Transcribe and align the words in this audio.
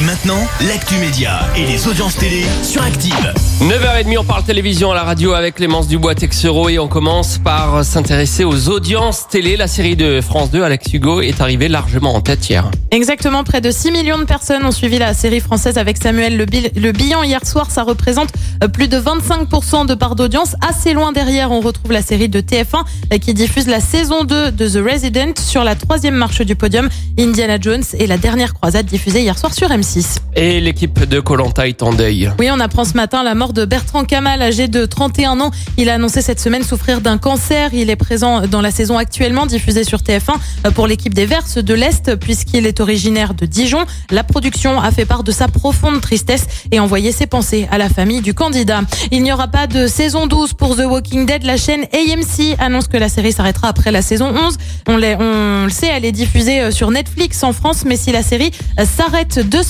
Et 0.00 0.04
maintenant, 0.04 0.38
l'actu 0.66 0.94
média 0.96 1.40
et 1.56 1.66
les 1.66 1.86
audiences 1.86 2.16
télé 2.16 2.44
sur 2.62 2.82
Active. 2.82 3.34
9h30, 3.60 4.18
on 4.18 4.24
parle 4.24 4.42
télévision 4.44 4.92
à 4.92 4.94
la 4.94 5.02
radio 5.02 5.34
avec 5.34 5.56
Clémence 5.56 5.88
Dubois 5.88 6.14
Texero 6.14 6.70
et 6.70 6.78
on 6.78 6.88
commence 6.88 7.36
par 7.38 7.84
s'intéresser 7.84 8.44
aux 8.44 8.70
audiences 8.70 9.28
télé. 9.28 9.56
La 9.58 9.66
série 9.66 9.96
de 9.96 10.20
France 10.22 10.50
2, 10.50 10.62
Alex 10.62 10.92
Hugo, 10.94 11.20
est 11.20 11.40
arrivée 11.42 11.68
largement 11.68 12.14
en 12.14 12.20
tête 12.22 12.48
hier. 12.48 12.70
Exactement, 12.92 13.44
près 13.44 13.60
de 13.60 13.70
6 13.70 13.92
millions 13.92 14.18
de 14.18 14.24
personnes 14.24 14.64
ont 14.64 14.70
suivi 14.72 14.98
la 14.98 15.12
série 15.12 15.40
française 15.40 15.76
avec 15.76 15.98
Samuel 16.02 16.36
Le, 16.38 16.46
Bil- 16.46 16.70
Le 16.76 16.92
Billon 16.92 17.22
hier 17.22 17.44
soir. 17.46 17.70
Ça 17.70 17.82
représente 17.82 18.30
euh, 18.64 18.68
plus 18.68 18.88
de 18.88 18.98
25% 18.98 19.86
de 19.86 19.94
part 19.94 20.14
d'audience. 20.16 20.56
Assez 20.66 20.94
loin 20.94 21.12
derrière, 21.12 21.50
on 21.52 21.60
retrouve 21.60 21.92
la 21.92 22.02
série 22.02 22.28
de 22.30 22.40
TF1 22.40 22.84
euh, 23.12 23.18
qui 23.18 23.34
diffuse 23.34 23.66
la 23.66 23.80
saison 23.80 24.24
2 24.24 24.50
de 24.52 24.66
The 24.68 24.82
Resident 24.92 25.32
sur 25.38 25.62
la 25.62 25.74
troisième 25.74 26.14
marche 26.14 26.40
du 26.40 26.56
podium. 26.56 26.88
Indiana 27.18 27.58
Jones 27.60 27.84
et 27.98 28.06
la 28.06 28.16
dernière 28.16 28.54
croisade 28.54 28.86
diffusée 28.86 29.20
hier 29.20 29.38
soir 29.38 29.52
sur 29.52 29.70
M6. 29.90 30.18
Et 30.36 30.60
l'équipe 30.60 31.04
de 31.04 31.18
Colanta 31.18 31.66
est 31.66 31.82
en 31.82 31.92
deuil. 31.92 32.30
Oui, 32.38 32.48
on 32.52 32.60
apprend 32.60 32.84
ce 32.84 32.94
matin 32.94 33.24
la 33.24 33.34
mort 33.34 33.52
de 33.52 33.64
Bertrand 33.64 34.04
Kamal, 34.04 34.40
âgé 34.40 34.68
de 34.68 34.86
31 34.86 35.40
ans. 35.40 35.50
Il 35.76 35.90
a 35.90 35.94
annoncé 35.94 36.22
cette 36.22 36.38
semaine 36.38 36.62
souffrir 36.62 37.00
d'un 37.00 37.18
cancer. 37.18 37.74
Il 37.74 37.90
est 37.90 37.96
présent 37.96 38.46
dans 38.46 38.60
la 38.60 38.70
saison 38.70 38.96
actuellement 38.96 39.46
diffusée 39.46 39.82
sur 39.82 39.98
TF1 39.98 40.70
pour 40.74 40.86
l'équipe 40.86 41.12
des 41.12 41.26
Verts 41.26 41.46
de 41.56 41.74
l'Est, 41.74 42.14
puisqu'il 42.16 42.66
est 42.66 42.80
originaire 42.80 43.34
de 43.34 43.44
Dijon. 43.44 43.84
La 44.10 44.22
production 44.22 44.80
a 44.80 44.90
fait 44.92 45.04
part 45.04 45.24
de 45.24 45.32
sa 45.32 45.48
profonde 45.48 46.00
tristesse 46.00 46.46
et 46.70 46.78
envoyé 46.78 47.10
ses 47.10 47.26
pensées 47.26 47.66
à 47.70 47.78
la 47.78 47.88
famille 47.88 48.20
du 48.20 48.32
candidat. 48.32 48.82
Il 49.10 49.22
n'y 49.24 49.32
aura 49.32 49.48
pas 49.48 49.66
de 49.66 49.88
saison 49.88 50.28
12 50.28 50.54
pour 50.54 50.76
The 50.76 50.84
Walking 50.86 51.26
Dead. 51.26 51.42
La 51.42 51.56
chaîne 51.56 51.82
AMC 51.92 52.56
annonce 52.60 52.86
que 52.86 52.96
la 52.96 53.08
série 53.08 53.32
s'arrêtera 53.32 53.68
après 53.68 53.90
la 53.90 54.02
saison 54.02 54.32
11. 54.32 54.56
On, 54.86 54.96
le 54.96 55.70
sait, 55.70 55.88
elle 55.88 56.04
est 56.04 56.12
diffusée 56.12 56.60
euh, 56.60 56.70
sur 56.70 56.90
Netflix 56.90 57.42
en 57.42 57.52
France, 57.52 57.84
mais 57.84 57.96
si 57.96 58.12
la 58.12 58.22
série 58.22 58.52
euh, 58.78 58.84
s'arrête, 58.84 59.38
deux 59.48 59.62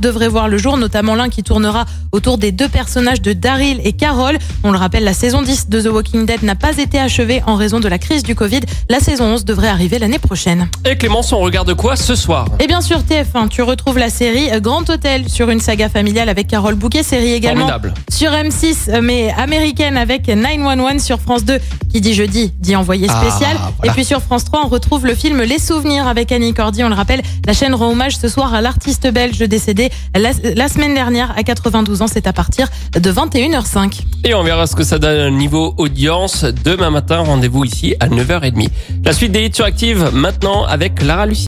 devraient 0.00 0.28
voir 0.28 0.48
le 0.48 0.58
jour, 0.58 0.76
notamment 0.76 1.14
l'un 1.14 1.28
qui 1.28 1.42
tournera 1.42 1.84
autour 2.10 2.36
des 2.38 2.50
deux 2.52 2.68
personnages 2.68 3.22
de 3.22 3.32
Daryl 3.32 3.80
et 3.84 3.92
Carol. 3.92 4.36
On 4.64 4.72
le 4.72 4.78
rappelle, 4.78 5.04
la 5.04 5.14
saison 5.14 5.40
10 5.42 5.68
de 5.68 5.80
The 5.82 5.86
Walking 5.86 6.26
Dead 6.26 6.42
n'a 6.42 6.54
pas 6.56 6.76
été 6.78 6.98
achevée 6.98 7.42
en 7.46 7.54
raison 7.56 7.78
de 7.80 7.88
la 7.88 7.98
crise 7.98 8.22
du 8.22 8.34
Covid. 8.34 8.60
La 8.90 8.98
saison 9.00 9.26
11 9.34 9.44
devrait 9.44 9.68
arriver 9.68 9.98
l'année 9.98 10.18
prochaine. 10.18 10.68
Et 10.84 10.96
Clémence, 10.96 11.32
on 11.32 11.38
regarde 11.38 11.72
quoi 11.74 11.96
ce 11.96 12.14
soir? 12.14 12.46
Et 12.60 12.66
bien 12.66 12.80
sûr, 12.80 12.98
TF1, 13.00 13.48
tu 13.48 13.62
retrouves 13.62 13.98
la 13.98 14.10
série 14.10 14.48
Grand 14.60 14.88
Hôtel 14.90 15.28
sur 15.28 15.48
une 15.50 15.60
saga 15.60 15.88
familiale 15.88 16.28
avec 16.28 16.48
Carole 16.48 16.74
Bouquet, 16.74 17.02
série 17.02 17.32
également 17.32 17.68
Formidable. 17.68 17.94
sur 18.10 18.30
M6, 18.32 19.00
mais 19.00 19.32
américaine 19.38 19.96
avec 19.96 20.26
911 20.28 21.00
sur 21.02 21.20
France 21.20 21.44
2, 21.44 21.58
qui 21.92 22.00
dit 22.00 22.14
jeudi, 22.14 22.52
dit 22.58 22.74
envoyé 22.76 23.06
Ah, 23.08 23.20
spécial. 23.20 23.56
voilà. 23.78 23.92
Et 23.92 23.94
puis 23.94 24.04
sur 24.04 24.20
France 24.20 24.44
3, 24.44 24.62
on 24.64 24.68
retrouve 24.68 25.06
le 25.06 25.14
film 25.14 25.40
Les 25.42 25.58
Souvenirs 25.58 26.06
avec 26.08 26.32
Annie 26.32 26.52
Cordy. 26.52 26.82
On 26.84 26.88
le 26.88 26.94
rappelle, 26.94 27.22
la 27.46 27.52
chaîne 27.52 27.74
rend 27.74 27.90
hommage 27.92 28.16
ce 28.16 28.28
soir 28.28 28.52
à 28.54 28.60
l'artiste 28.60 29.06
belge 29.10 29.38
décédé 29.52 29.90
la, 30.16 30.30
la 30.56 30.68
semaine 30.68 30.94
dernière 30.94 31.32
à 31.36 31.42
92 31.42 32.00
ans. 32.02 32.06
C'est 32.08 32.26
à 32.26 32.32
partir 32.32 32.68
de 32.98 33.12
21h05. 33.12 34.00
Et 34.24 34.34
on 34.34 34.42
verra 34.42 34.66
ce 34.66 34.74
que 34.74 34.82
ça 34.82 34.98
donne 34.98 35.36
niveau 35.36 35.74
audience. 35.76 36.44
Demain 36.64 36.90
matin, 36.90 37.18
rendez-vous 37.18 37.64
ici 37.64 37.94
à 38.00 38.08
9h30. 38.08 38.68
La 39.04 39.12
suite 39.12 39.32
des 39.32 39.44
hits 39.44 39.54
sur 39.54 39.66
Active, 39.66 40.10
maintenant 40.14 40.64
avec 40.64 41.02
Lara 41.02 41.26
Lucie. 41.26 41.46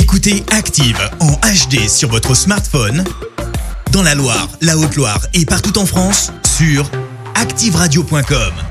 Écoutez 0.00 0.42
Active 0.50 0.98
en 1.20 1.32
HD 1.32 1.86
sur 1.86 2.08
votre 2.08 2.34
smartphone, 2.34 3.04
dans 3.92 4.02
la 4.02 4.14
Loire, 4.14 4.48
la 4.62 4.78
Haute-Loire 4.78 5.20
et 5.34 5.44
partout 5.44 5.78
en 5.78 5.84
France, 5.84 6.32
sur 6.46 6.90
activeradio.com. 7.34 8.67